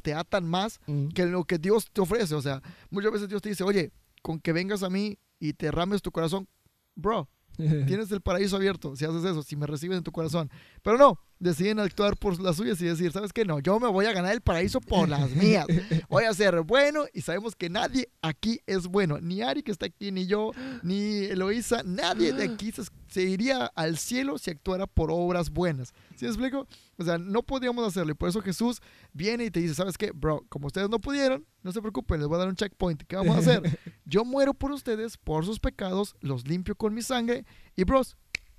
[0.00, 0.80] te atan más
[1.14, 2.34] que lo que Dios te ofrece.
[2.34, 5.70] O sea, muchas veces Dios te dice, oye, con que vengas a mí y te
[5.70, 6.48] rames tu corazón,
[6.94, 7.28] bro,
[7.86, 10.50] tienes el paraíso abierto si haces eso, si me recibes en tu corazón.
[10.82, 13.44] Pero no, deciden actuar por las suyas y decir, ¿sabes qué?
[13.44, 15.66] No, yo me voy a ganar el paraíso por las mías.
[16.08, 19.18] Voy a ser bueno y sabemos que nadie aquí es bueno.
[19.20, 23.66] Ni Ari que está aquí, ni yo, ni Eloisa, nadie de aquí se, se iría
[23.74, 25.92] al cielo si actuara por obras buenas.
[26.16, 26.66] ¿Sí me explico?
[26.96, 28.12] O sea, no podríamos hacerlo.
[28.12, 28.80] Y por eso Jesús
[29.12, 30.12] viene y te dice, ¿sabes qué?
[30.12, 33.02] Bro, como ustedes no pudieron, no se preocupen, les voy a dar un checkpoint.
[33.04, 33.62] ¿Qué vamos a hacer?
[34.04, 37.44] Yo muero por ustedes, por sus pecados, los limpio con mi sangre.
[37.76, 38.16] Y bros,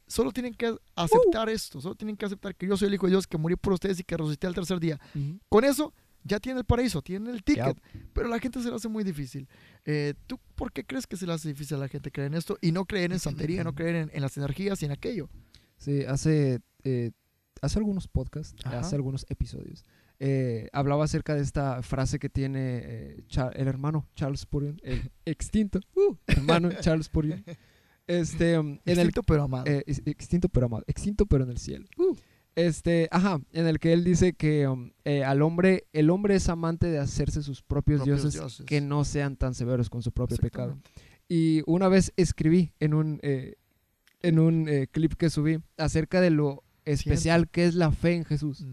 [0.08, 1.80] solo tienen que aceptar esto.
[1.80, 4.00] Solo tienen que aceptar que yo soy el Hijo de Dios, que morí por ustedes
[4.00, 5.00] y que resucité al tercer día.
[5.48, 7.80] Con eso ya tiene el paraíso, tiene el ticket.
[8.14, 9.48] Pero la gente se lo hace muy difícil.
[9.86, 12.38] Eh, ¿Tú por qué crees que se le hace difícil a la gente creer en
[12.38, 15.30] esto y no creer en santería, no creer en, en las energías y en aquello?
[15.78, 17.12] Sí, hace, eh,
[17.62, 18.80] hace algunos podcasts, Ajá.
[18.80, 19.86] hace algunos episodios,
[20.20, 25.80] eh, hablaba acerca de esta frase que tiene eh, el hermano Charles Spurgeon, el extinto
[25.96, 27.42] uh, hermano Charles Spurgeon,
[28.08, 29.66] este, um, en el Extinto pero amado.
[29.68, 31.86] ex- extinto pero amado, extinto pero en el cielo.
[32.56, 36.50] Este, ajá, en el que él dice que um, eh, al hombre, el hombre es
[36.50, 38.66] amante de hacerse sus propios, Propios dioses, dioses.
[38.66, 40.78] que no sean tan severos con su propio pecado.
[41.28, 43.56] Y una vez escribí en un, eh,
[44.22, 48.26] en un eh, clip que subí acerca de lo especial que es la fe en
[48.26, 48.66] Jesús.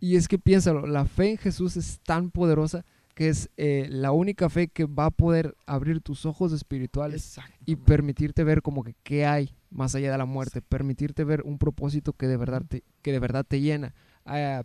[0.00, 4.12] Y es que piénsalo, la fe en Jesús es tan poderosa que es eh, la
[4.12, 8.94] única fe que va a poder abrir tus ojos espirituales y permitirte ver como que
[9.02, 12.84] qué hay más allá de la muerte, permitirte ver un propósito que de verdad te,
[13.02, 13.94] que de verdad te llena,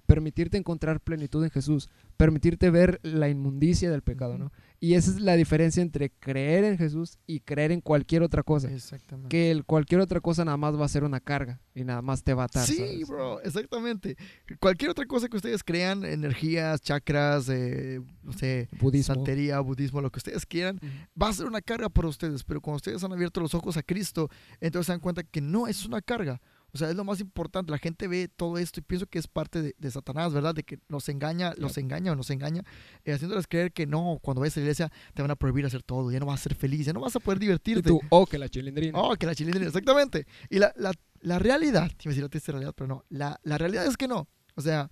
[0.06, 4.52] permitirte encontrar plenitud en Jesús, permitirte ver la inmundicia del pecado, ¿no?
[4.80, 8.72] Y esa es la diferencia entre creer en Jesús y creer en cualquier otra cosa.
[8.72, 9.30] Exactamente.
[9.30, 12.24] Que el, cualquier otra cosa nada más va a ser una carga y nada más
[12.24, 12.68] te va a atar.
[12.68, 13.08] Sí, ¿sabes?
[13.08, 14.16] bro, exactamente.
[14.60, 19.16] Cualquier otra cosa que ustedes crean, energías, chakras, eh, no sé, Budismo.
[19.16, 20.80] santería, budismo, lo que ustedes quieran,
[21.20, 22.44] va a ser una carga para ustedes.
[22.44, 24.30] Pero cuando ustedes han abierto los ojos a Cristo,
[24.62, 26.40] entonces se dan cuenta que no es una carga.
[26.78, 27.72] O sea, es lo más importante.
[27.72, 30.54] La gente ve todo esto y pienso que es parte de, de Satanás, ¿verdad?
[30.54, 32.64] De que nos engaña, los engaña o nos engaña,
[33.04, 35.82] eh, haciéndoles creer que no, cuando vayas a la iglesia te van a prohibir hacer
[35.82, 37.90] todo, ya no vas a ser feliz, ya no vas a poder Y divertirte.
[37.90, 38.96] tú, oh, que la chilindrina.
[39.00, 40.28] Oh, que la chilindrina, exactamente.
[40.52, 43.04] Y la, la, la realidad, iba a decir la triste realidad, pero no.
[43.10, 44.28] La, la realidad es que no.
[44.54, 44.92] O sea,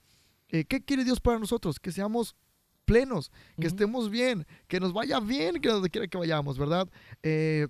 [0.49, 1.79] eh, ¿qué quiere Dios para nosotros?
[1.79, 2.35] Que seamos
[2.85, 6.87] plenos, que estemos bien, que nos vaya bien, que donde quiera que vayamos, ¿verdad?
[7.23, 7.67] Eh,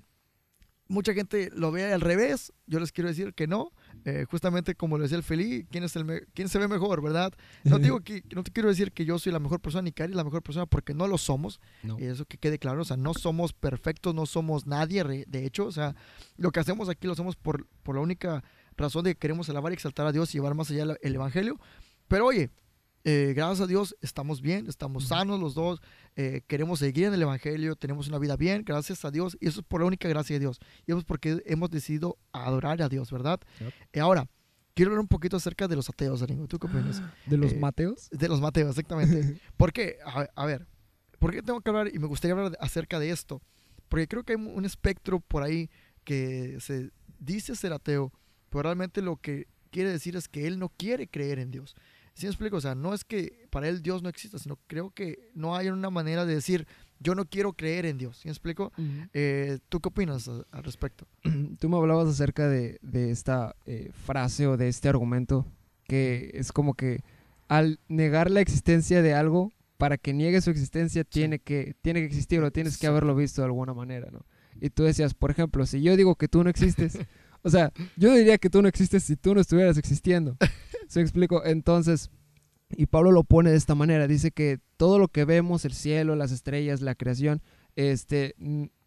[0.88, 2.54] mucha gente lo ve al revés.
[2.68, 3.72] Yo les quiero decir que no.
[4.06, 7.34] Eh, justamente como lo decía el Feli, ¿quién, es el ¿quién se ve mejor, verdad?
[7.64, 10.14] No digo que, no te quiero decir que yo soy la mejor persona ni Cari
[10.14, 11.60] la mejor persona porque no lo somos.
[11.82, 12.00] No.
[12.00, 15.66] Y eso que quede claro, o sea, no somos perfectos, no somos nadie, de hecho,
[15.66, 15.96] o sea,
[16.38, 18.44] lo que hacemos aquí lo hacemos por, por la única
[18.78, 21.60] razón de que queremos alabar y exaltar a Dios y llevar más allá el Evangelio.
[22.08, 22.52] Pero oye,
[23.06, 25.80] eh, gracias a Dios estamos bien, estamos sanos los dos,
[26.16, 29.62] eh, queremos seguir en el Evangelio, tenemos una vida bien, gracias a Dios, y eso
[29.62, 30.60] es por la única gracia de Dios.
[30.88, 33.40] Y eso es porque hemos decidido adorar a Dios, ¿verdad?
[33.60, 33.74] Yep.
[33.94, 34.28] Y ahora,
[34.74, 36.48] quiero hablar un poquito acerca de los ateos, amigo.
[36.48, 37.02] ¿Tú qué opinas?
[37.28, 38.10] ¿De los Eh, Mateos?
[38.10, 39.40] De los Mateos, exactamente.
[39.58, 39.98] ¿Por qué?
[40.06, 40.68] A, a ver,
[41.20, 43.42] ¿por qué tengo que hablar y me gustaría hablar acerca de esto?
[43.88, 45.70] Porque creo que hay un espectro por ahí
[46.04, 46.90] que se
[47.20, 48.12] dice ser ateo,
[48.50, 51.76] pero realmente lo que quiere decir es que él no quiere creer en Dios.
[52.16, 52.58] ¿Sí me explico?
[52.58, 55.68] O sea, no es que para él Dios no exista, sino creo que no hay
[55.70, 56.66] una manera de decir,
[57.00, 58.18] yo no quiero creer en Dios.
[58.18, 58.72] ¿Sí me explico?
[59.14, 61.06] Eh, ¿Tú qué opinas a- al respecto?
[61.60, 65.46] Tú me hablabas acerca de, de esta eh, frase o de este argumento
[65.88, 67.02] que es como que
[67.48, 72.06] al negar la existencia de algo, para que niegue su existencia tiene, que, tiene que
[72.08, 74.26] existir o tienes que haberlo visto de alguna manera, ¿no?
[74.62, 76.98] Y tú decías, por ejemplo, si yo digo que tú no existes,
[77.44, 80.38] o sea, yo diría que tú no existes si tú no estuvieras existiendo.
[80.88, 81.44] ¿Se explico?
[81.46, 82.10] Entonces,
[82.70, 86.16] y Pablo lo pone de esta manera, dice que todo lo que vemos, el cielo,
[86.16, 87.42] las estrellas, la creación,
[87.76, 88.36] este,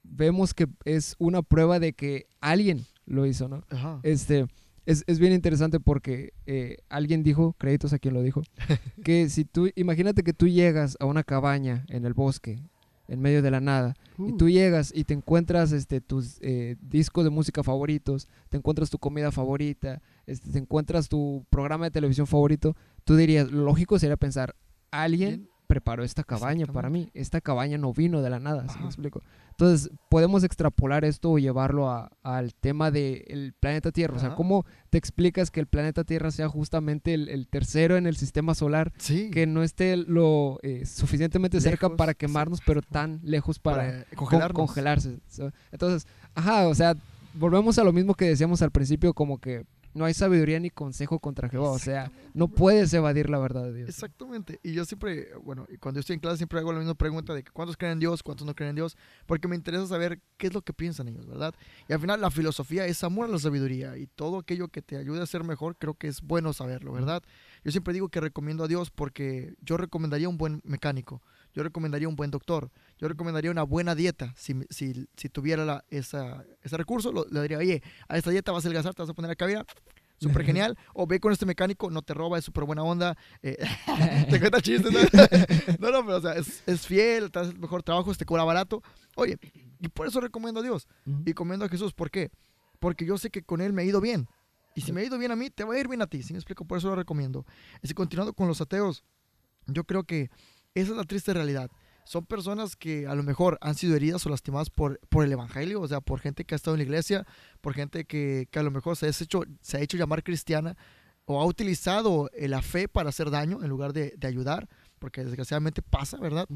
[0.02, 3.64] vemos que es una prueba de que alguien lo hizo, ¿no?
[3.70, 4.00] Ajá.
[4.02, 4.46] Este,
[4.86, 8.42] es, es bien interesante porque eh, alguien dijo, créditos a quien lo dijo,
[9.04, 12.58] que si tú, imagínate que tú llegas a una cabaña en el bosque,
[13.06, 16.76] en medio de la nada, y Uh, tú llegas y te encuentras este, tus eh,
[16.80, 21.90] discos de música favoritos, te encuentras tu comida favorita, este, te encuentras tu programa de
[21.90, 24.54] televisión favorito, tú dirías, lo lógico sería pensar,
[24.90, 28.86] alguien preparó esta cabaña para mí, esta cabaña no vino de la nada, ¿sí me
[28.86, 29.20] explico?
[29.50, 34.16] Entonces, podemos extrapolar esto o llevarlo a- al tema del planeta Tierra.
[34.16, 34.34] O sea.
[34.34, 38.54] ¿cómo te explicas que el planeta Tierra sea justamente el, el tercero en el sistema
[38.54, 38.92] solar?
[38.98, 39.30] Sí.
[39.30, 44.56] Que no esté lo eh, suficientemente cerca para sí, quemarnos, pero tan lejos para, congelarnos.
[44.56, 45.18] congelarse.
[45.72, 46.94] Entonces, ajá, o sea,
[47.34, 49.66] volvemos a lo mismo que decíamos al principio, como que
[49.98, 51.70] no hay sabiduría ni consejo contra Jehová.
[51.70, 53.88] O sea, no puedes evadir la verdad de Dios.
[53.88, 54.60] Exactamente.
[54.62, 57.42] Y yo siempre, bueno, cuando yo estoy en clase siempre hago la misma pregunta de
[57.42, 60.46] que cuántos creen en Dios, cuántos no creen en Dios, porque me interesa saber qué
[60.46, 61.54] es lo que piensan ellos, ¿verdad?
[61.88, 64.96] Y al final la filosofía es amor a la sabiduría y todo aquello que te
[64.96, 67.22] ayude a ser mejor, creo que es bueno saberlo, ¿verdad?
[67.64, 71.22] Yo siempre digo que recomiendo a Dios porque yo recomendaría un buen mecánico,
[71.54, 74.34] yo recomendaría un buen doctor, yo recomendaría una buena dieta.
[74.36, 78.52] Si, si, si tuviera la- esa, ese recurso, lo- le diría, oye, a esta dieta
[78.52, 79.64] vas a adelgazar, te vas a poner a cabina,
[80.18, 80.76] súper genial.
[80.94, 83.16] O ve con este mecánico, no te roba, es súper buena onda.
[83.42, 83.56] eh,
[84.30, 84.92] te cuenta chistes.
[84.92, 85.00] ¿no?
[85.78, 88.44] no, no, pero o sea, es, es fiel, te hace el mejor trabajo, te cobra
[88.44, 88.82] barato.
[89.16, 89.38] Oye,
[89.80, 91.22] y por eso recomiendo a Dios Ujú.
[91.22, 91.92] y recomiendo a Jesús.
[91.94, 92.30] ¿Por qué?
[92.80, 94.28] Porque yo sé que con Él me ha ido bien.
[94.74, 96.22] Y si me ha ido bien a mí, te va a ir bien a ti.
[96.22, 96.64] ¿Sí me explico?
[96.64, 97.44] Por eso lo recomiendo.
[97.82, 99.02] Y continuando con los ateos,
[99.66, 100.30] yo creo que
[100.74, 101.70] esa es la triste realidad.
[102.04, 105.80] Son personas que a lo mejor han sido heridas o lastimadas por, por el Evangelio,
[105.82, 107.26] o sea, por gente que ha estado en la iglesia,
[107.60, 110.74] por gente que, que a lo mejor se, ha hecho, se ha hecho llamar cristiana
[111.26, 114.66] o ha utilizado la fe para hacer daño en lugar de, de ayudar,
[114.98, 116.48] porque desgraciadamente pasa, ¿verdad?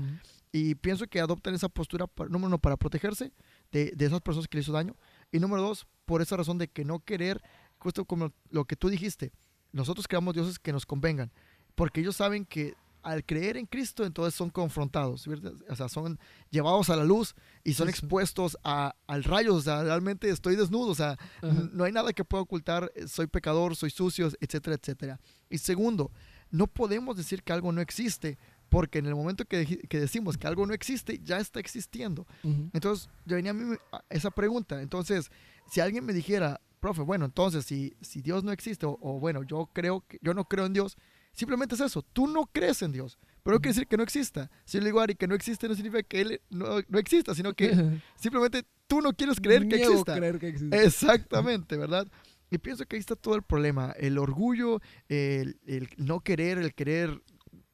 [0.50, 3.32] Y pienso que adoptan esa postura, para- número uno, para protegerse
[3.70, 4.96] de, de esas personas que le hizo daño.
[5.30, 7.42] Y número dos, por esa razón de que no querer,
[7.76, 9.32] justo como lo que tú dijiste,
[9.72, 11.30] nosotros creamos dioses que nos convengan.
[11.74, 15.52] Porque ellos saben que al creer en Cristo, entonces son confrontados, ¿verdad?
[15.68, 16.18] o sea, son
[16.50, 17.34] llevados a la luz
[17.64, 17.98] y son Sí, sí.
[17.98, 21.12] expuestos a, al rayo, o sea, realmente estoy desnudo, o sea,
[21.42, 21.68] Ajá.
[21.72, 25.20] No hay nada que pueda ocultar, eh, soy pecador, soy sucio, etcétera, etcétera.
[25.50, 26.10] Y segundo,
[26.50, 28.38] no podemos decir que algo no existe,
[28.68, 32.26] porque en el momento que, que decimos que algo no existe, ya está existiendo.
[32.72, 34.80] Entonces, yo venía a mí a esa pregunta.
[34.80, 35.30] Entonces,
[35.70, 39.42] si alguien me dijera, profe, bueno, entonces, si, si Dios no existe, o, o bueno,
[39.42, 40.96] yo creo que yo no creo en Dios,
[41.32, 44.50] simplemente es eso, tú no crees en Dios, pero no quiere decir que no exista.
[44.64, 46.98] Si yo le digo a Ari que no existe, no significa que Él no, no
[46.98, 47.72] exista, sino que
[48.16, 50.16] simplemente tú no quieres creer que exista.
[50.16, 50.84] creer que existe.
[50.84, 52.06] Exactamente, ¿verdad?
[52.50, 53.92] Y pienso que ahí está todo el problema.
[53.92, 57.22] El orgullo, el, el no querer, el querer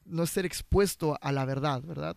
[0.04, 2.16] no ser expuesto a la verdad, ¿verdad?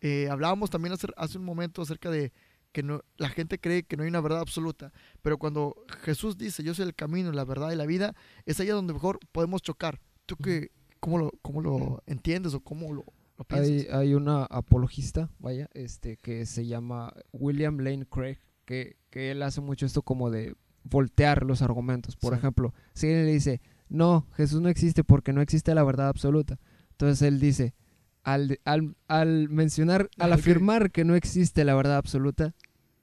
[0.00, 2.32] Eh, hablábamos también hace, hace un momento acerca de
[2.72, 6.62] que no, la gente cree que no hay una verdad absoluta, pero cuando Jesús dice,
[6.62, 8.14] yo soy el camino, la verdad y la vida,
[8.46, 10.00] es ahí donde mejor podemos chocar.
[10.26, 13.04] ¿Tú qué, cómo, lo, cómo lo entiendes o cómo lo,
[13.38, 13.70] lo piensas?
[13.70, 19.42] Hay, hay una apologista, vaya, este, que se llama William Lane Craig, que, que él
[19.42, 22.16] hace mucho esto como de voltear los argumentos.
[22.16, 22.38] Por Sí.
[22.38, 26.58] ejemplo, si alguien le dice, no, Jesús no existe porque no existe la verdad absoluta.
[26.92, 27.74] Entonces él dice,
[28.22, 30.40] al, al, al mencionar, al Ah, ok.
[30.40, 32.54] afirmar que no existe la verdad absoluta,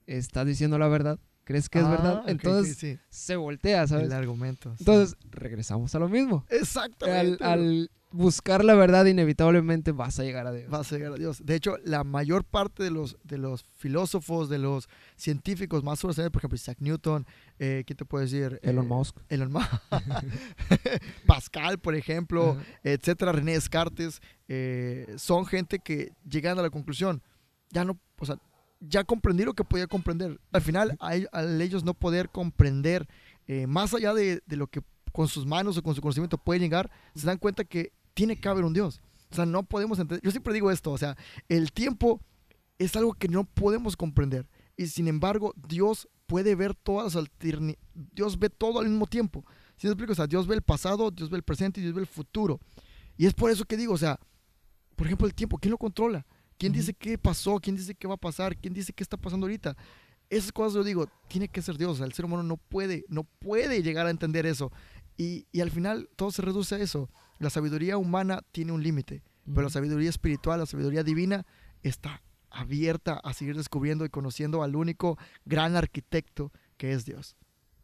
[0.06, 1.18] está diciendo la verdad.
[1.48, 2.22] ¿Crees que es Ah, verdad?
[2.26, 4.04] Entonces sí, se voltea, ¿sabes?
[4.04, 4.68] el argumento.
[4.76, 4.76] sí.
[4.80, 6.44] Entonces regresamos a lo mismo.
[6.50, 7.42] Exactamente.
[7.42, 10.68] al buscar la verdad, inevitablemente vas a llegar a Dios.
[10.70, 11.44] vas a llegar a Dios.
[11.44, 16.32] De hecho, la mayor parte de los, de los filósofos, de los científicos más sobresalientes,
[16.32, 17.26] por ejemplo, Isaac Newton,
[17.58, 18.60] eh, ¿quién te puede decir?
[18.62, 19.16] Elon Eh, Musk.
[19.30, 19.72] Elon Musk.
[21.26, 27.22] Pascal, por ejemplo, etcétera, René Descartes, eh, son gente que llegan a la conclusión,
[27.70, 28.36] ya no, o sea,
[28.80, 30.40] ya comprendí lo que podía comprender.
[30.52, 33.08] Al final, al ellos no poder comprender
[33.46, 36.90] eh, más allá de, lo que con sus manos o con su conocimiento pueden llegar,
[37.14, 39.00] se dan cuenta que tiene que haber un Dios.
[39.30, 40.22] O sea, no podemos entender.
[40.22, 41.16] Yo siempre digo esto, o sea,
[41.48, 42.20] el tiempo
[42.78, 44.48] es algo que no podemos comprender.
[44.76, 47.24] Y sin embargo, Dios puede ver todas las.
[47.94, 49.44] Dios ve todo al mismo tiempo.
[49.76, 50.12] ¿Sí me explico?
[50.12, 52.60] O sea, Dios ve el pasado, Dios ve el presente y Dios ve el futuro.
[53.16, 54.18] Y es por eso que digo, o sea,
[54.94, 56.26] por ejemplo, el tiempo, ¿quién lo controla?
[56.58, 56.80] ¿Quién Ujú.
[56.80, 57.58] dice qué pasó?
[57.60, 58.56] ¿Quién dice qué va a pasar?
[58.56, 59.76] ¿Quién dice qué está pasando ahorita?
[60.28, 61.92] Esas cosas yo digo, tiene que ser Dios.
[61.92, 64.72] O sea, el ser humano no puede, no puede llegar a entender eso.
[65.16, 67.08] Y, y al final todo se reduce a eso.
[67.38, 71.46] La sabiduría humana tiene un límite, pero la sabiduría espiritual, la sabiduría divina
[71.82, 77.36] está abierta a seguir descubriendo y conociendo al único gran arquitecto que es Dios.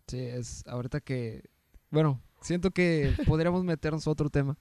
[0.06, 1.44] Sí, es ahorita que,
[1.90, 4.58] bueno, siento que podríamos meternos a otro tema,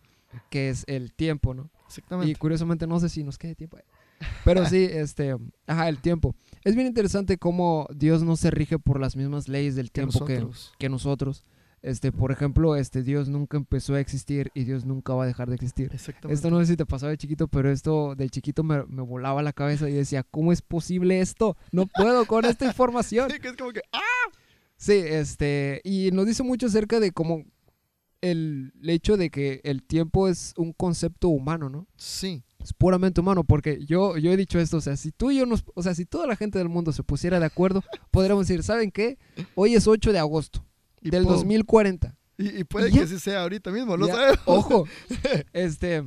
[0.49, 1.69] que es el tiempo, ¿no?
[1.87, 2.31] Exactamente.
[2.31, 3.77] Y curiosamente no sé si nos quede tiempo.
[4.45, 5.35] Pero sí, este,
[5.67, 6.35] ajá, el tiempo.
[6.63, 10.35] Es bien interesante cómo Dios no se rige por las mismas leyes del tiempo que,
[10.35, 10.73] nosotros.
[10.77, 11.43] que nosotros.
[11.81, 15.49] Este, por ejemplo, este Dios nunca empezó a existir y Dios nunca va a dejar
[15.49, 15.89] de existir.
[15.93, 16.33] Exactamente.
[16.33, 19.43] Esto no sé si te pasaba de chiquito, pero esto de chiquito me, me volaba
[19.43, 21.57] la cabeza y decía, ¿cómo es posible esto?
[21.73, 23.29] No puedo con esta información.
[23.29, 23.99] Sí, que es como que, ¡ah!
[24.77, 27.43] Sí, este, y nos dice mucho acerca de cómo
[28.23, 31.87] el hecho de que el tiempo es un concepto humano, ¿no?
[31.97, 35.37] Sí, Es puramente humano, porque yo, yo he dicho esto, o sea, si tú y
[35.37, 38.47] yo nos, o sea, si toda la gente del mundo se pusiera de acuerdo, podríamos
[38.47, 39.17] decir, ¿saben qué?
[39.55, 40.65] Hoy es 8 de agosto
[41.01, 41.33] y del pum.
[41.33, 42.17] 2040.
[42.37, 44.39] Y, y puede que sí sea ahorita mismo, no Ya, sabemos.
[44.45, 44.85] Ojo,
[45.53, 46.03] este,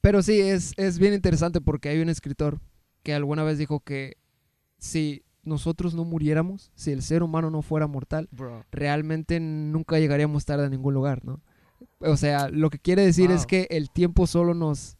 [0.00, 2.60] pero sí, es, es bien interesante porque hay un escritor
[3.02, 4.16] que alguna vez dijo que
[4.78, 8.64] si nosotros no muriéramos, si el ser humano no fuera mortal, Bro.
[8.72, 11.40] realmente nunca llegaríamos tarde a ningún lugar, ¿no?
[12.00, 14.96] O sea, lo que quiere decir es que el tiempo solo nos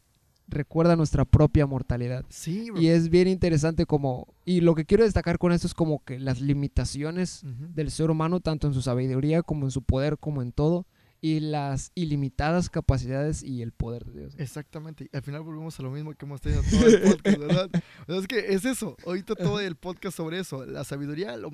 [0.49, 2.25] recuerda nuestra propia mortalidad.
[2.29, 2.81] Sí, bro.
[2.81, 6.19] Y es bien interesante como, y lo que quiero destacar con esto es como que
[6.19, 7.43] las limitaciones
[7.75, 10.87] del ser humano, tanto en su sabiduría como en su poder, como en todo,
[11.21, 14.35] y las ilimitadas capacidades y el poder de Dios.
[14.39, 15.09] Exactamente.
[15.13, 17.71] Y al final volvemos a lo mismo que hemos tenido todo el podcast, ¿verdad?
[18.03, 18.97] O sea, es que es eso.
[19.05, 20.65] Ahorita todo el podcast sobre eso.
[20.67, 21.51] La sabiduría, lo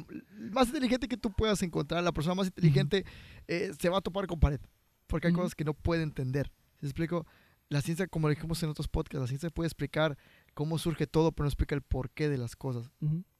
[0.50, 3.04] más inteligente que tú puedas encontrar, la persona más inteligente
[3.46, 4.60] eh, se va a topar con pared.
[5.06, 6.52] Porque hay cosas que no puede entender.
[6.80, 7.26] ¿Se explico?
[7.72, 10.18] La ciencia, como dijimos en otros podcasts, la ciencia puede explicar
[10.54, 12.90] cómo surge todo, pero no explica el porqué de las cosas.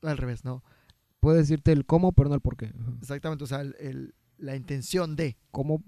[0.03, 0.63] Al revés, ¿no?
[1.21, 2.67] Puede decirte el cómo, pero no el por qué.
[2.67, 2.93] Ajá.
[3.01, 3.45] Exactamente.
[3.45, 5.37] O sea, el- el- la intención de.
[5.53, 5.85] ¿Cómo?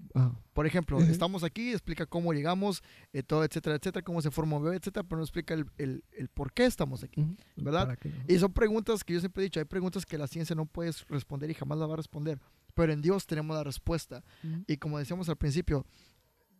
[0.53, 4.63] Por ejemplo, estamos aquí, explica cómo llegamos, eh, todo, etcétera, etcétera, cómo se forma un
[4.63, 7.21] bebé, etcétera, pero no explica el, el- el por qué estamos aquí.
[7.57, 7.87] ¿Verdad?
[8.27, 10.91] Y son preguntas que yo siempre he dicho, hay preguntas que la ciencia no puede
[11.09, 12.39] responder y jamás la va a responder,
[12.75, 14.23] pero en Dios tenemos la respuesta.
[14.67, 15.85] Y como decíamos al principio,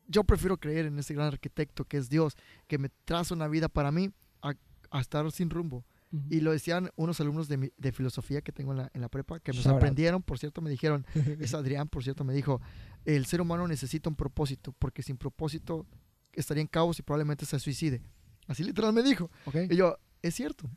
[0.08, 2.36] yo prefiero creer en ese gran arquitecto que es Dios,
[2.68, 4.54] que me traza una vida para mí a,
[4.92, 5.86] a estar sin rumbo.
[6.30, 9.10] Y lo decían unos alumnos de, mi- de filosofía que tengo en la, en la
[9.10, 11.06] prepa, que me sorprendieron, por cierto, me dijeron,
[11.42, 12.62] es Adrián, por cierto, me dijo,
[13.04, 15.86] el ser humano necesita un propósito, porque sin propósito
[16.32, 18.02] estaría en caos y probablemente se suicide.
[18.48, 19.30] Así literal me dijo.
[19.46, 19.56] Ok.
[19.70, 20.70] Y yo, es cierto,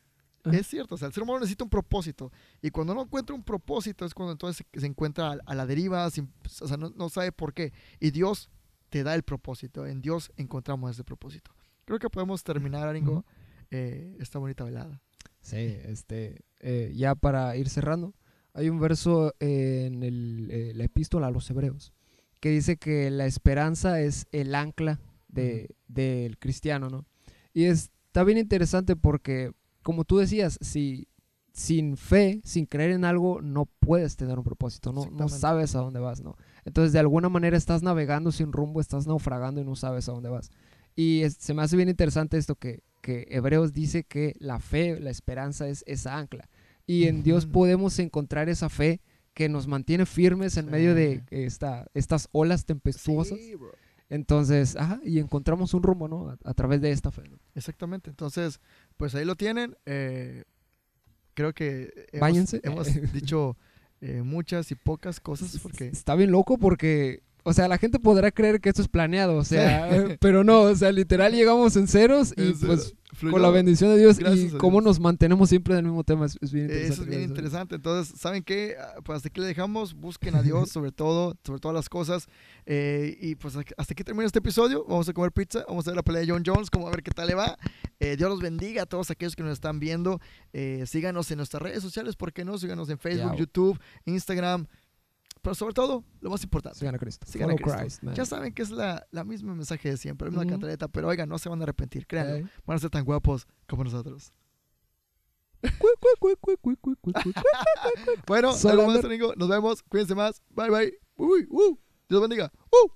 [0.43, 0.57] Ajá.
[0.57, 0.95] es cierto.
[0.95, 2.33] O sea, el ser humano necesita un propósito.
[2.61, 5.65] Y cuando no encuentra un propósito es cuando entonces se, se encuentra a, a la
[5.65, 7.71] deriva, sin- o sea, no, no sabe por qué.
[8.01, 8.49] Y Dios
[8.89, 9.85] te da el propósito.
[9.85, 11.51] En Dios encontramos ese propósito.
[11.85, 13.25] Creo que podemos terminar, Aringo,
[13.71, 15.01] eh, esta bonita velada.
[15.41, 18.13] Sí, este, eh, ya para ir cerrando,
[18.53, 21.93] hay un verso en el, eh, la epístola a los hebreos
[22.39, 27.05] que dice que la esperanza es el ancla de, del cristiano, ¿no?
[27.53, 29.51] Y es- está bien interesante porque,
[29.83, 31.07] como tú decías, si
[31.53, 35.79] sin fe, sin creer en algo, no puedes tener un propósito, no, no sabes a
[35.79, 36.35] dónde vas, ¿no?
[36.69, 40.29] Entonces, de alguna manera estás navegando sin rumbo, estás naufragando y no sabes a dónde
[40.29, 40.51] vas.
[40.95, 44.99] Y es- se me hace bien interesante esto que, que Hebreos dice que la fe,
[44.99, 46.47] la esperanza es esa ancla.
[46.85, 49.01] Y en Dios podemos encontrar esa fe
[49.33, 53.37] que nos mantiene firmes en medio de esta, estas olas tempestuosas.
[53.39, 53.55] Sí.
[54.09, 56.29] Entonces, ajá, y encontramos un rumbo, ¿no?
[56.29, 57.23] A, a través de esta fe.
[57.29, 57.37] ¿no?
[57.55, 58.09] Exactamente.
[58.09, 58.59] Entonces,
[58.97, 59.75] pues ahí lo tienen.
[59.85, 60.43] Eh,
[61.35, 62.59] creo que hemos, Báñense.
[62.63, 63.55] hemos dicho
[64.01, 65.87] eh, muchas y pocas cosas porque...
[65.87, 69.43] Está bien loco porque, o sea, la gente podrá creer que esto es planeado, o
[69.43, 72.95] sea, pero no, o sea, literal llegamos en ceros y pues
[73.31, 74.83] con la bendición de Dios Gracias y cómo Dios.
[74.85, 76.93] nos mantenemos siempre en el mismo tema es, es bien interesante.
[76.93, 77.75] Eso es bien interesante.
[77.75, 78.75] Entonces, ¿saben qué?
[78.79, 79.93] Ah, Pues hasta aquí le dejamos.
[79.95, 82.27] Busquen a Dios sobre todo, sobre todas las cosas.
[82.65, 84.85] Eh, y pues hasta aquí termina este episodio.
[84.87, 85.65] Vamos a comer pizza.
[85.67, 86.69] Vamos a ver la pelea de John Jones.
[86.69, 87.57] Como a ver qué tal le va.
[87.99, 90.21] Eh, Dios los bendiga a todos aquellos que nos están viendo.
[90.53, 92.15] Eh, síganos en nuestras redes sociales.
[92.15, 92.57] ¿Por qué no?
[92.57, 93.39] Síganos en Facebook, Yeah.
[93.39, 94.67] YouTube, Instagram.
[95.41, 96.77] Pero sobre todo, lo más importante.
[96.79, 97.25] Sigan a Cristo.
[97.29, 97.77] Sigan a Cristo.
[97.79, 98.03] Christ.
[98.13, 101.29] Ya saben que es la, la misma mensaje de siempre, la misma cantaleta, pero oigan,
[101.29, 102.35] no se van a arrepentir, créanlo.
[102.35, 102.45] Ey.
[102.65, 104.33] Van a ser tan guapos como nosotros.
[108.27, 109.33] Bueno, algo más, amigo.
[109.35, 109.83] Nos vemos.
[109.83, 110.41] Cuídense más.
[110.49, 110.93] Bye, bye.
[111.15, 111.77] Uy, uh.
[112.07, 112.51] Dios bendiga.
[112.71, 112.89] Uh.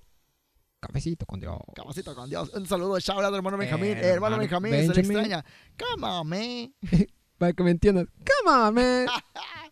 [0.80, 1.58] Cafecito con Dios.
[1.74, 2.50] Cabacito con Dios.
[2.54, 3.90] Un saludo shout out, hermano Benjamín.
[3.92, 5.16] Eh, Eh, hermano hermano Benjamín, se le Benjamin.
[5.18, 5.44] extraña.
[5.78, 6.74] Come on, man.
[7.38, 8.06] Para que me entiendan.
[8.06, 9.06] Come on, man.